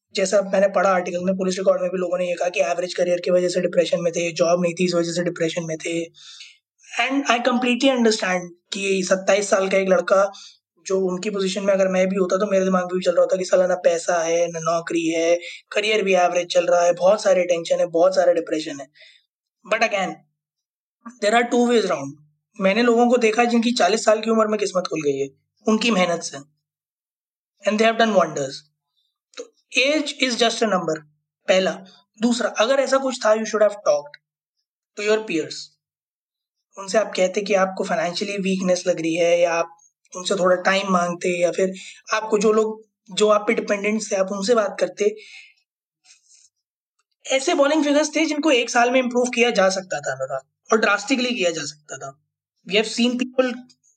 जैसा 0.15 0.41
मैंने 0.43 0.67
पढ़ा 0.75 0.89
आर्टिकल 0.91 1.23
में 1.25 1.35
पुलिस 1.37 1.57
रिकॉर्ड 1.57 1.81
में 1.81 1.89
भी 1.91 1.97
लोगों 1.97 2.17
ने 2.17 2.27
ये 2.27 2.35
कहा 2.35 2.49
कि 2.49 2.59
एवरेज 2.61 2.93
करियर 2.93 3.19
की 3.25 3.31
वजह 3.31 3.49
से 3.49 3.61
डिप्रेशन 3.61 4.01
में 4.03 4.11
थे 4.13 4.31
जॉब 4.33 4.63
नहीं 4.63 4.73
थी 4.73 4.85
इस 4.85 4.93
वजह 4.95 5.11
से 5.11 5.23
डिप्रेशन 5.23 5.65
में 5.65 5.75
थे। 5.77 5.99
एंड 6.87 7.23
आई 7.31 7.39
कम्प्लीटली 7.41 7.89
अंडरस्टैंड 7.89 8.49
कि 8.73 9.03
सत्ताईस 9.03 9.49
साल 9.49 9.69
का 9.69 9.77
एक 9.77 9.89
लड़का, 9.89 10.31
जो 10.85 10.99
उनकी 11.07 11.29
पोजीशन 11.29 11.63
में 11.63 11.73
अगर 11.73 11.87
मैं 11.89 12.07
भी 12.09 12.15
होता 12.15 12.37
तो 12.37 12.45
मेरे 12.47 12.65
दिमाग 12.65 12.83
में 12.83 12.95
भी 12.95 13.03
चल 13.05 13.11
रहा 13.11 13.21
होता 13.21 13.37
कि 13.37 13.45
साला 13.45 13.67
ना 13.67 13.75
पैसा 13.83 14.17
है, 14.21 14.47
ना 14.47 14.59
नौकरी 14.61 15.05
है 15.07 15.35
करियर 15.71 16.03
भी 16.03 16.13
एवरेज 16.15 16.47
चल 16.53 16.65
रहा 16.65 16.81
है, 16.83 16.93
बहुत 16.95 17.23
सारे 17.23 17.43
टेंशन 17.45 17.79
है, 17.79 17.85
बहुत 17.87 18.15
सारे 18.15 18.33
डिप्रेशन 18.33 18.79
है। 18.79 18.87
But 19.65 19.83
again 19.83 20.15
there 21.21 21.35
are 21.35 21.43
two 21.51 21.65
ways 21.67 21.85
round 21.85 22.15
मैंने 22.59 22.83
लोगों 22.83 23.07
को 23.09 23.17
देखा 23.19 23.43
जिनकी 23.45 23.71
चालीस 23.73 24.03
साल 24.05 24.21
की 24.21 24.29
उम्र 24.31 24.47
में 24.47 24.57
किस्मत 24.59 24.87
खुल 24.89 25.01
गई 25.01 25.17
है, 25.17 25.27
उनकी 25.65 25.91
मेहनत 25.91 26.21
से। 26.23 26.37
And 27.63 27.77
they 27.77 27.83
have 27.83 27.95
done 27.95 28.09
wonders 28.11 28.61
age 29.71 30.15
is 30.21 30.35
just 30.37 30.63
a 30.63 30.67
number 30.67 30.99
पहला। 31.47 31.71
दूसरा, 32.19 32.49
अगर 32.49 32.79
ऐसा 32.79 32.97
कुछ 32.97 33.25
था 33.25 33.33
you 33.33 33.45
should 33.45 33.63
have 33.63 33.75
talked 33.85 34.17
to 34.97 35.03
your 35.03 35.23
peers 35.23 35.69
उनसे 36.77 36.97
आप 36.97 37.11
कहते 37.15 37.41
कि 37.41 37.53
आपको 37.53 37.83
फाइनेंशियली 37.83 38.37
वीकनेस 38.37 38.83
लग 38.87 39.01
रही 39.01 39.15
है, 39.15 39.39
या 39.39 39.53
आप 39.53 39.77
उनसे 40.13 40.35
थोड़ा 40.35 40.55
टाइम 40.55 40.91
मांगते, 40.91 41.29
या 41.41 41.51
फिर 41.51 41.73
आपको 42.13 42.37
जो 42.37 42.51
लोग, 42.53 42.85
जो 43.11 43.27
आप 43.29 43.43
पे 43.47 43.53
डिपेंडेंट 43.53 44.01
थे, 44.11 44.15
आप 44.15 44.31
उनसे 44.31 44.55
बात 44.55 44.75
करते। 44.79 45.15
ऐसे 47.25 47.53
बॉलिंग 47.53 47.83
फिगर्स 47.83 48.15
थे, 48.15 48.25
जिनको 48.25 48.51
एक 48.51 48.69
साल 48.69 48.91
में 48.91 48.99
इंप्रूव 48.99 49.29
किया 49.29 49.49
जा 49.49 49.69
सकता 49.69 49.99
था 49.99 50.11
अनुराग 50.11 50.73
और 50.73 50.79
ड्रास्टिकली 50.79 51.35
किया 51.35 51.51
जा 51.51 51.63
सकता 51.63 51.97
था। 51.97 52.09
We 52.67 52.75
have 52.75 52.85
seen 52.85 53.17
people 53.17 53.53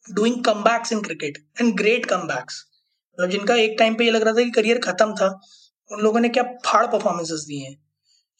doing 0.06 0.44
come 0.44 0.64
in 0.92 1.00
cricket 1.00 1.38
and 1.60 1.74
great 1.76 2.06
come 2.06 2.24
मतलब 2.24 3.30
जिनका 3.30 3.54
एक 3.54 3.76
टाइम 3.78 3.94
पे 3.94 4.04
ये 4.04 4.10
लग 4.10 4.22
रहा 4.22 4.34
था 4.34 4.42
कि 4.42 4.50
करियर 4.50 4.78
खत्म 4.78 5.14
था। 5.14 5.28
उन 5.90 6.00
लोगों 6.00 6.20
ने 6.20 6.28
क्या 6.28 6.42
फाड़ 6.66 6.86
परफॉर्मेंसेस 6.86 7.44
दिए 7.48 7.64
हैं? 7.64 7.76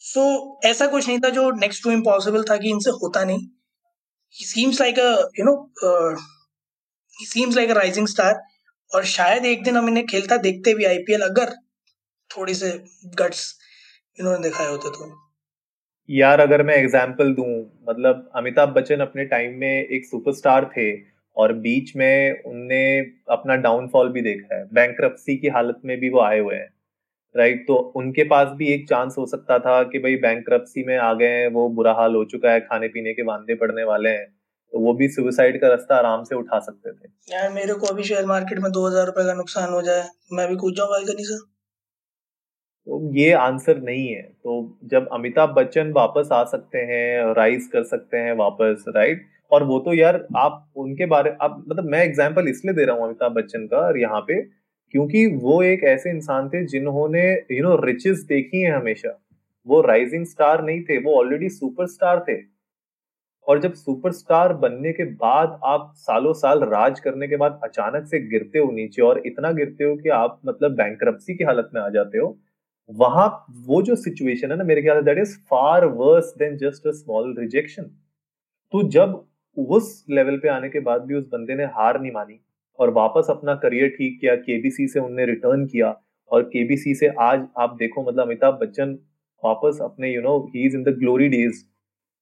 सो 0.01 0.21
so, 0.21 0.69
ऐसा 0.69 0.87
कुछ 0.87 1.07
नहीं 1.07 1.19
था 1.19 1.29
जो 1.29 1.49
नेक्स्ट 1.51 1.83
टू 1.83 1.91
इम्पॉसिबल 1.91 2.43
था 2.43 2.57
कि 2.57 2.69
इनसे 2.69 2.91
होता 3.03 3.23
नहीं। 3.23 3.47
He 4.35 4.45
seems 4.45 4.81
like 4.81 4.99
a 4.99 5.11
you 5.39 5.45
know 5.45 5.55
he 7.17 7.25
seems 7.25 7.55
like 7.55 7.69
a 7.69 7.73
rising 7.73 8.07
star 8.07 8.41
और 8.91 9.05
शायद 9.05 9.45
एक 9.45 9.63
दिन 9.63 9.77
हम 9.77 9.87
इन्हें 9.89 10.05
खेलता 10.05 10.37
देखते 10.37 10.73
भी 10.73 10.85
आईपीएल 10.85 11.21
अगर 11.21 11.53
थोड़ी 12.31 12.53
से 12.53 12.71
गट्स 13.15 13.53
इन्होंने 14.17 14.43
दिखाए 14.43 14.67
होते 14.67 14.89
तो। 14.89 15.11
यार 16.09 16.39
अगर 16.39 16.63
मैं 16.63 16.75
एग्ज़ाम्पल 16.75 17.33
दूँ 17.33 17.47
मतलब 17.89 18.29
अमिताभ 18.35 18.69
बच्चन 18.69 18.99
अपने 18.99 19.25
टाइम 19.25 19.57
में 19.59 19.69
एक 19.69 20.05
सुपरस्टार 20.05 20.69
थे 20.77 20.91
और 21.37 21.53
बीच 21.59 21.95
में 21.95 22.43
उनने 22.43 22.83
अपना 23.31 23.55
डाउनफॉल 23.63 24.09
भी 24.09 24.21
देखा 24.21 24.55
है। 24.55 24.63
बैंक 24.73 24.97
की 25.31 25.47
हालत 25.47 25.81
में 25.85 25.99
भी 25.99 26.09
वो 26.09 26.19
आए 26.19 26.39
हुए 26.39 26.55
हैं। 26.55 26.69
राइट 27.35 27.63
तो 27.67 27.75
उनके 27.95 28.23
पास 28.23 28.47
भी 28.57 28.67
एक 28.73 28.87
चांस 28.89 29.15
हो 29.17 29.25
सकता 29.25 29.59
था 29.59 29.81
कि 29.83 29.99
भाई 29.99 30.15
बैंक 30.17 30.49
में 30.87 30.97
आ 30.97 31.13
गए 31.13 31.27
हैं 31.29 31.47
वो 31.51 31.67
बुरा 31.71 31.93
हाल 31.93 32.15
हो 32.15 32.23
चुका 32.25 32.51
है 32.51 32.59
खाने 32.61 32.87
पीने 32.87 33.13
के 33.13 33.23
वादे 33.23 33.55
पड़ने 33.55 33.83
वाले 33.83 34.09
हैं 34.09 34.25
तो 34.73 34.79
वो 34.79 34.93
भी 34.93 35.07
सुसाइड 35.07 35.59
का 35.61 35.67
रास्ता 35.67 35.95
आराम 35.95 36.23
से 36.23 36.35
उठा 36.35 36.59
सकते 36.59 36.91
थे। 36.91 37.33
यार 37.33 37.51
मेरे 37.51 37.73
को 37.73 37.87
अभी 37.87 38.03
शेयर 38.03 38.25
मार्केट 38.25 38.59
में 38.59 38.71
दो 38.71 38.87
हज़ार 38.87 39.05
रुपए 39.05 39.25
का 39.25 39.33
नुकसान 39.33 39.69
हो 39.69 39.81
जाए 39.81 40.07
मैं 40.33 40.47
भी 40.49 40.55
कूद 40.55 40.73
जाऊँ 40.75 41.03
नहीं 41.03 41.25
सर 41.25 41.43
तो 42.87 42.99
ये 43.15 43.31
आंसर 43.33 43.81
नहीं 43.81 44.07
है। 44.07 44.21
तो 44.21 44.77
जब 44.85 45.07
अमिताभ 45.13 45.49
बच्चन 45.49 45.91
वापस 45.91 46.29
आ 46.31 46.43
सकते 46.43 46.77
हैं 46.85 47.33
राइज 47.33 47.69
कर 47.73 47.83
सकते 47.83 48.17
हैं 48.17 48.33
वापस 48.37 48.83
राइट 48.95 49.25
और 49.51 49.63
वो 49.63 49.79
तो 49.79 49.93
यार 49.93 50.25
आप 50.37 50.65
उनके 50.77 51.05
बारे 51.05 51.35
आप 51.41 51.63
मतलब 51.67 51.85
मैं 51.85 52.03
एग्जांपल 52.03 52.47
इसलिए 52.49 52.73
दे 52.73 52.85
रहा 52.85 52.95
हूँ 52.95 53.03
अमिताभ 53.05 53.31
बच्चन 53.31 53.65
का 53.65 53.89
यहाँ 53.99 54.21
पे 54.21 54.41
क्योंकि 54.93 55.25
वो 55.35 55.61
एक 55.63 55.83
ऐसे 55.83 56.09
इंसान 56.09 56.49
थे 56.49 56.65
जिन्होंने 56.65 57.23
यू 57.51 57.63
नो 57.63 57.75
रिचेस 57.85 58.25
देखी 58.29 58.61
है 58.61 58.71
हमेशा। 58.71 59.19
वो 59.67 59.81
राइजिंग 59.81 60.25
स्टार 60.25 60.63
नहीं 60.63 60.81
थे, 60.83 60.97
वो 60.97 61.15
ऑलरेडी 61.19 61.49
सुपरस्टार 61.49 62.19
थे। 62.29 62.35
और 63.47 63.59
जब 63.61 63.73
सुपरस्टार 63.73 64.53
बनने 64.55 64.91
के 64.93 65.03
बाद 65.15 65.59
आप 65.65 65.91
सालों 65.97 66.33
साल 66.33 66.63
राज 66.65 66.99
करने 66.99 67.27
के 67.27 67.37
बाद 67.37 67.59
अचानक 67.63 68.07
से 68.07 68.19
गिरते 68.29 68.59
हो 68.59 68.71
नीचे 68.71 69.01
और 69.01 69.21
इतना 69.25 69.51
गिरते 69.51 69.83
हो 69.83 69.95
कि 69.95 70.09
आप 70.11 70.39
मतलब 70.45 70.75
बैंक 70.75 71.03
की 71.29 71.43
हालत 71.43 71.69
में 71.73 71.81
आ 71.81 71.87
जाते 71.89 72.17
हो, 72.17 72.37
वहाँ 72.89 73.45
वो 73.67 73.81
जो 73.81 73.95
सिचुएशन 73.95 74.51
है 74.51 74.57
ना, 74.57 74.63
मेरे 74.63 74.81
ख्याल 74.81 75.01
that 75.01 75.17
is 75.17 75.37
far 75.41 75.85
worse 75.95 76.33
than 76.39 76.57
just 76.57 76.87
a 76.87 76.91
small 76.93 77.35
rejection 77.39 77.83
तो 78.73 78.83
जब 78.89 79.23
उस 79.57 80.05
लेवल 80.09 80.37
पे 80.37 80.49
आने 80.49 80.69
के 80.69 80.79
बाद 80.81 81.01
भी 81.01 81.15
उस 81.15 81.27
बंदे 81.31 81.55
ने 81.55 81.65
हार 81.75 82.01
नहीं 82.01 82.11
मानी 82.11 82.39
और 82.79 82.89
वापस 82.93 83.27
अपना 83.29 83.55
करियर 83.55 83.89
ठीक 83.89 84.19
किया 84.21 84.35
केबीसी 84.35 84.87
से 84.87 84.99
उनने 84.99 85.25
रिटर्न 85.25 85.65
किया 85.65 85.95
और 86.31 86.43
केबीसी 86.43 86.95
से 86.95 87.07
आज 87.21 87.45
आप 87.57 87.75
देखो 87.79 88.03
मतलब 88.03 88.23
अमिताभ 88.23 88.59
बच्चन 88.61 88.97
वापस 89.43 89.79
अपने 89.81 90.13
you 90.13 90.21
know 90.21 90.37
he 90.55 90.65
is 90.67 90.75
in 90.75 90.83
the 90.83 90.97
glory 90.99 91.27
days 91.29 91.63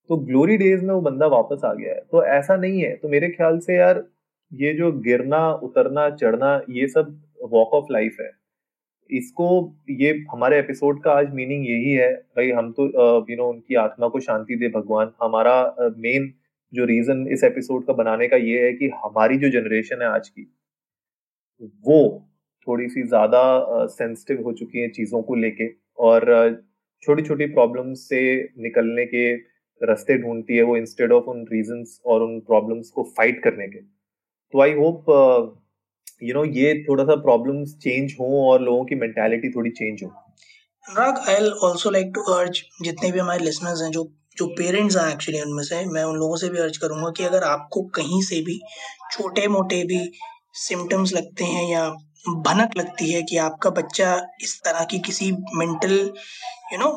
तो 0.10 0.16
ग्लोरी 0.18 0.58
डेज़ 0.58 0.84
में 0.86 0.94
वो 0.94 1.02
बंदा 1.02 1.28
वापस 1.28 1.62
आ 1.66 1.74
गया 1.74 1.94
है। 1.94 2.02
तो 2.12 2.24
ऐसा 2.26 2.56
नहीं 2.56 2.82
है। 2.82 2.96
तो 2.96 3.10
मेरे 3.10 3.30
ख्याल 3.30 3.60
से 3.60 3.76
यार 3.76 4.04
ये 4.52 4.74
जो 4.74 4.92
गिरना, 4.92 5.52
उतरना, 5.64 6.10
चढ़ना, 6.10 6.62
ये 6.70 6.88
सब 6.88 7.20
वॉक 7.52 7.74
ऑफ़ 7.74 7.92
लाइफ 7.92 8.18
है। 8.22 8.30
इसको, 9.10 9.74
ये 9.90 10.12
हमारे 10.32 10.60
एपिसोड 10.60 11.02
का 11.04 11.12
आज 11.12 11.34
मीनिंग 11.34 11.66
यही 11.70 11.92
है। 11.92 12.12
भाई 12.14 12.52
हम 12.52 12.72
तो 12.72 12.86
यू 13.30 13.38
नो 13.38 13.48
उनकी 13.50 13.76
आत्मा 13.76 14.08
को 14.08 14.20
शांति 14.20 14.56
दे 14.56 14.68
भगवान। 14.70 15.12
हमारा 15.24 15.56
मेन 15.98 16.32
जो 16.74 16.86
रीजन 16.86 17.26
इस 17.32 17.44
एपिसोड 17.44 17.86
का 17.88 17.94
बनाने 17.94 18.28
का 18.28 18.38
ये 18.40 18.64
है 18.64 18.72
कि 18.74 18.90
हमारी 18.96 19.38
जो 19.38 19.50
जनरेशन 19.52 20.02
है 20.02 20.08
आज 20.10 20.30
की, 20.30 20.44
वो 21.62 22.30
थोड़ी 22.68 22.88
सी 22.90 23.04
ज़्यादा 23.04 23.42
सेंसिटिव 23.92 24.44
हो 24.44 24.54
चुकी 24.54 24.80
है 24.80 24.88
चीज़ों 24.92 25.22
को 25.24 25.36
लेके 25.36 25.68
और 26.00 26.26
छोटी 27.04 27.24
छोटी 27.24 27.46
प्रॉब्लम 27.48 27.94
से 28.00 28.22
निकलने 28.60 29.06
के 29.06 29.34
रास्ते 29.82 30.18
ढूंढती 30.18 30.58
है 30.58 30.64
वो 30.64 30.78
इंस्टेड 30.78 31.12
ऑफ़ 31.12 31.26
उन 31.30 31.46
रीजन 31.52 31.84
और 32.06 32.24
उन 32.24 32.40
प्रॉब्लम्स 32.42 32.90
को 32.90 33.04
फाइट 33.18 33.44
करने 33.44 33.68
के। 33.68 33.80
तो 33.80 34.62
आई 34.62 34.74
होप 34.74 35.06
यू 36.24 36.34
नो 36.34 36.44
ये 36.56 36.74
थोड़ा 36.84 37.04
सा 37.04 37.16
प्रॉब्लम्स 37.22 37.76
चेंज 37.78 38.16
हो 38.20 38.28
और 38.44 38.62
लोगों 38.62 38.86
की 38.86 38.96
मेंटालिटी 38.96 39.50
थोड़ी 39.50 39.72
चेंज 39.72 40.04
हो। 40.04 40.10
Anurag 40.10 41.18
I 41.30 41.50
also 41.64 41.90
like 41.92 42.12
to 42.16 42.22
urge 42.34 42.62
जितने 42.84 43.12
भी 43.12 43.20
हमारे 43.20 43.44
लिसनर्स 43.46 43.82
हैं 43.82 43.92
जो 43.92 44.04
जो 44.38 44.46
पेरेंट्स 44.58 44.98
हैं 44.98 45.12
एक्चुअली 45.12 45.42
उनमें 45.42 45.64
से, 45.64 45.84
मैं 45.86 46.04
उन 46.04 46.16
लोगों 46.18 46.36
से 46.38 46.50
भी 46.50 46.60
अर्ज़ 46.60 46.80
करूँगा 46.80 47.10
कि 47.18 47.24
अगर 47.24 47.44
आपको 47.44 47.82
कहीं 47.96 48.22
से 48.22 48.42
भी 48.42 48.60
छोटे 49.12 49.48
मोटे 49.48 49.84
भी 49.84 50.00
सिम्टम्स 50.60 51.14
लगते 51.14 51.44
हैं 51.44 51.68
या 51.70 51.90
भनक 52.28 52.78
लगती 52.78 53.12
है 53.12 53.22
कि 53.24 53.38
आपका 53.38 53.70
बच्चा 53.70 54.16
इस 54.44 54.60
तरह 54.66 54.84
की 54.92 55.00
किसी 55.00 55.32
मेंटल 55.32 55.94
यू 56.74 56.78
नो 56.80 56.92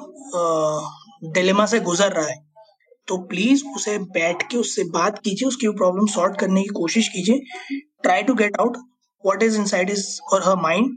डिलेमा 1.32 1.66
से 1.66 1.80
गुजर 1.80 2.12
रहा 2.12 2.26
है 2.26 2.44
तो 3.08 3.16
प्लीज़ 3.28 3.64
उसे 3.76 3.98
बैठ 3.98 4.42
के 4.50 4.56
उससे 4.56 4.84
बात 4.84 5.18
कीजिए, 5.18 5.48
उसकी 5.48 5.68
प्रॉब्लम 5.68 6.06
सॉल्व 6.06 6.34
करने 6.40 6.62
की 6.62 6.68
कोशिश 6.74 7.08
कीजिए 7.08 7.40
try 8.02 8.22
to 8.22 8.34
get 8.34 8.56
out 8.60 8.76
what 9.24 9.42
is 9.42 9.56
inside 9.66 9.90
is 9.90 10.06
or 10.32 10.42
her 10.42 10.56
mind 10.62 10.96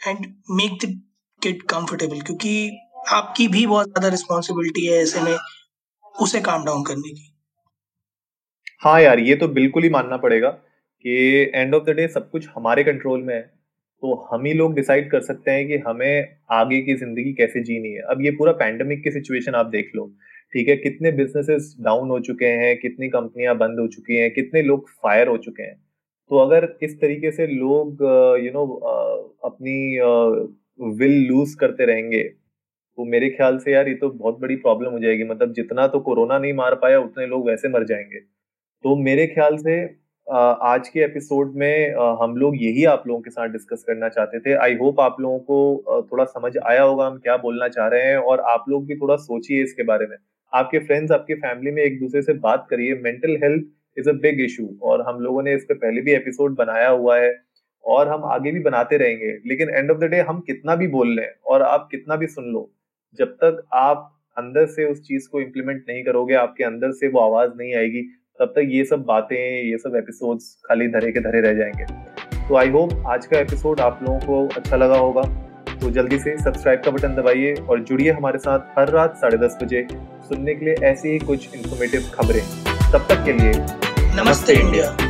and 0.00 0.26
make 0.50 0.78
the 0.84 1.00
kid 1.42 1.62
comfortable 1.62 2.20
क्योंकि 2.20 2.54
आपकी 3.10 3.46
भी 3.48 3.66
बहुत 3.66 3.86
ज़्यादा 3.86 4.08
रिस्पॉन्सिबिलिटी 4.08 4.86
है 4.86 4.98
ऐसे 5.02 5.20
में 5.20 5.36
उसे 6.14 6.40
काम 6.40 6.64
डाउन 6.64 6.82
करने 6.84 7.10
की। 7.10 7.26
हाँ 8.82 9.00
यार, 9.00 9.18
ये 9.20 9.34
तो 9.36 9.48
बिल्कुल 9.50 9.82
ही 9.82 9.88
मानना 9.90 10.16
पड़ेगा 10.16 10.48
कि 10.48 11.50
एंड 11.54 11.74
ऑफ़ 11.74 11.84
द 11.84 11.90
डे 11.90 12.06
सब 12.08 12.30
कुछ 12.30 12.48
हमारे 12.56 12.84
कंट्रोल 12.84 13.22
में 13.22 13.34
है 13.34 13.40
तो 14.02 14.14
हम 14.32 14.44
ही 14.46 14.52
लोग 14.52 14.74
डिसाइड 14.74 15.10
कर 15.10 15.20
सकते 15.20 15.50
हैं 15.50 15.66
कि 15.68 15.76
हमें 15.86 16.36
आगे 16.52 16.80
की 16.82 16.94
ज़िंदगी 16.96 17.32
कैसे 17.34 17.62
जीनी 17.64 17.88
है। 17.88 18.02
अब 18.10 18.22
ये 18.22 18.30
पूरा 18.30 18.52
पैंडमिक 18.54 19.02
की 19.04 19.10
सिचुएशन 19.10 19.54
आप 19.54 19.66
देख 19.68 19.90
लो, 19.96 20.06
ठीक 20.52 20.68
है? 20.68 20.76
कितने 20.76 21.10
बिजनेसेस 21.12 21.74
डाउन 21.80 22.10
हो 22.10 22.18
चुके 22.20 22.46
हैं, 22.46 22.76
कितनी 22.78 23.08
कंपनियाँ 23.08 23.56
बंद 23.58 23.80
हो 23.80 23.86
चुकी 23.88 24.16
हैं, 24.16 24.30
कितने 24.30 24.62
लोग 24.62 24.88
फायर 24.92 25.28
हो 25.28 25.36
चुके 25.38 25.62
हैं। 25.62 25.74
तो 26.30 26.38
अगर 26.38 26.68
इस 26.82 27.00
तरीके 27.00 27.30
से 27.32 27.46
लोग 27.48 28.02
यू 28.44 28.52
नो 28.52 28.66
अपनी 29.44 29.76
विल 30.96 31.20
लूज 31.26 31.54
करते 31.54 31.86
रहेंगे 31.86 32.22
तो 33.00 33.04
मेरे 33.04 33.28
ख्याल 33.30 33.56
से 33.58 33.72
यार 33.72 33.88
ये 33.88 33.94
तो 33.94 34.08
बहुत 34.10 34.38
बड़ी 34.40 34.56
प्रॉब्लम 34.56 34.90
हो 34.92 34.98
जाएगी। 34.98 35.24
मतलब 35.24 35.52
जितना 35.54 35.86
तो 35.86 35.98
कोरोना 36.00 36.38
नहीं 36.38 36.52
मार 36.54 36.74
पाया, 36.74 36.98
उतने 37.00 37.26
लोग 37.26 37.46
वैसे 37.46 37.68
मर 37.68 37.84
जाएँगे। 37.84 38.18
तो 38.84 38.96
मेरे 38.96 39.26
ख्याल 39.26 39.56
से 39.56 39.76
आज 40.26 40.88
के 40.88 41.00
एपिसोड 41.00 41.54
में 41.56 41.94
हम 42.20 42.36
लोग 42.36 42.56
यही 42.56 42.84
आप 42.84 43.04
लोगों 43.06 43.20
के 43.20 43.30
साथ 43.30 43.48
डिस्कस 43.48 43.84
करना 43.86 44.08
चाहते 44.08 44.40
थे। 44.40 44.54
आई 44.56 44.74
होप 44.76 45.00
आप 45.00 45.16
लोगों 45.20 45.38
को 45.40 46.06
थोड़ा 46.12 46.24
समझ 46.26 46.56
आया 46.58 46.82
होगा 46.82 47.06
हम 47.06 47.16
क्या 47.18 47.36
बोलना 47.38 47.68
चाह 47.68 47.88
रहे 47.88 48.02
हैं 48.02 48.16
और 48.18 48.40
आप 48.50 48.64
लोग 48.68 48.86
भी 48.86 48.96
थोड़ा 48.96 49.16
सोचिए 49.18 49.62
इसके 49.62 49.82
बारे 49.84 50.06
में। 50.06 50.16
आपके 50.52 50.78
फ्रेंड्स 50.80 51.12
आपके 51.12 51.34
फैमिली 51.36 51.70
में 51.70 51.82
एक 51.82 51.98
दूसरे 52.00 52.22
से 52.22 52.32
बात 52.40 52.66
करिए। 52.70 53.00
Mental 53.04 53.36
health 53.44 53.64
is 53.98 54.08
a 54.08 54.12
big 54.22 54.40
issue 54.40 54.68
और 54.82 55.06
हम 55.08 55.20
लोगों 55.20 55.42
ने 55.42 55.54
इस 55.54 55.64
पर 55.64 55.74
पहले 55.76 56.00
भी 56.00 56.12
एपिसोड 56.14 56.56
बनाया 56.56 56.88
हुआ 56.88 57.18
है 57.18 57.34
और 57.84 58.08
हम 58.08 58.24
आगे 58.26 58.50
भी 58.52 58.60
बनाते 58.60 58.96
रहेंगे। 58.96 59.38
लेकिन 59.46 59.70
एंड 59.70 59.90
ऑफ़ 59.90 59.98
द 59.98 60.04
डे 60.04 60.20
हम 60.22 60.40
कितना 60.46 60.74
भी 60.76 60.86
बोल 60.88 61.14
लें 61.16 61.28
और 61.46 61.62
आप 61.62 61.88
कितना 61.90 62.16
भी 62.16 62.26
सुन 62.28 62.52
लो 62.52 62.70
जब 63.18 63.26
तक 63.26 63.62
आप 63.72 64.18
अंदर 64.38 64.66
से 64.66 64.90
उस 64.90 65.00
चीज़ 65.02 65.28
को 65.28 65.40
इम्प्लीमेंट 65.40 65.84
नहीं 65.88 66.04
करोगे 66.04 66.34
आपके 66.34 66.64
अंदर 66.64 66.92
से 66.92 67.08
वो 67.08 67.20
आवाज़ 67.20 67.50
नहीं 67.56 67.74
आएगी 67.74 68.02
तब 68.40 68.52
तक 68.56 68.68
ये 68.68 68.84
सब 68.84 69.02
बातें 69.02 69.36
ये 69.36 69.78
सब 69.78 69.96
एपिसोड्स 69.96 70.62
खाली 70.66 70.88
धरे 70.88 71.12
के 71.12 71.20
धरे 71.20 71.40
रह 71.40 71.54
जाएँगे। 71.54 71.84
तो 72.48 72.56
आई 72.56 72.70
होप 72.70 72.92
आज 73.06 73.26
का 73.26 73.38
एपिसोड 73.38 73.80
आप 73.80 74.00
लोगों 74.02 74.18
को 74.18 74.46
अच्छा 74.56 74.76
लगा 74.76 74.96
होगा। 74.96 75.22
तो 75.80 75.90
जल्दी 75.90 76.18
से 76.18 76.36
सब्सक्राइब 76.36 76.80
का 76.80 76.90
बटन 76.90 77.14
दबाइए 77.14 77.54
और 77.54 77.80
जुड़िए 77.80 78.10
हमारे 78.10 78.38
साथ 78.38 78.78
हर 78.78 78.88
रात 78.88 79.16
साढ़े 79.16 79.38
दस 79.38 79.58
बजे 79.62 79.86
सुनने 79.92 80.54
के 80.54 80.64
लिए 80.64 80.74
ऐसी 80.74 81.08
ही 81.08 81.18
कुछ 81.18 81.54
इन्फॉर्मेटिव 81.54 82.10
खबरें। 82.14 82.42
तब 82.92 83.06
तक 83.08 83.24
के 83.24 83.32
लिए 83.32 83.52
नमस्ते 84.16 84.52
इंडिया। 84.52 85.09